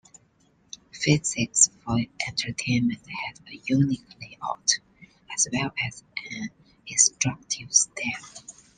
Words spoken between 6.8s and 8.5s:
instructive style.